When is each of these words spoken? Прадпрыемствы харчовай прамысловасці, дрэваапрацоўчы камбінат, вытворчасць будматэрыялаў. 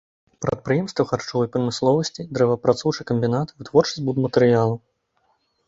Прадпрыемствы 0.43 1.03
харчовай 1.11 1.49
прамысловасці, 1.57 2.25
дрэваапрацоўчы 2.39 3.01
камбінат, 3.13 3.47
вытворчасць 3.61 4.05
будматэрыялаў. 4.11 4.77